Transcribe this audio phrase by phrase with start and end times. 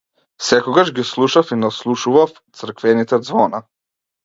[0.45, 3.65] Секогаш ги слушав и наслушував црквените ѕвона.